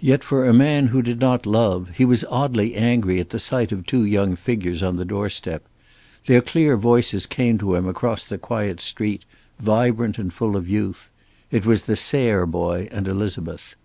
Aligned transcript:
Yet, 0.00 0.24
for 0.24 0.46
a 0.46 0.54
man 0.54 0.86
who 0.86 1.02
did 1.02 1.20
not 1.20 1.44
love, 1.44 1.90
he 1.96 2.06
was 2.06 2.24
oddly 2.30 2.74
angry 2.74 3.20
at 3.20 3.28
the 3.28 3.38
sight 3.38 3.70
of 3.70 3.84
two 3.84 4.02
young 4.02 4.34
figures 4.34 4.82
on 4.82 4.96
the 4.96 5.04
doorstep. 5.04 5.68
Their 6.24 6.40
clear 6.40 6.74
voices 6.78 7.26
came 7.26 7.58
to 7.58 7.74
him 7.74 7.86
across 7.86 8.24
the 8.24 8.38
quiet 8.38 8.80
street, 8.80 9.26
vibrant 9.60 10.16
and 10.16 10.32
full 10.32 10.56
of 10.56 10.70
youth. 10.70 11.10
It 11.50 11.66
was 11.66 11.84
the 11.84 11.96
Sayre 11.96 12.46
boy 12.46 12.88
and 12.90 13.06
Elizabeth. 13.06 13.76